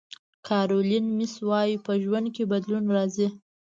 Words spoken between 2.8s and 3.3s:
راځي.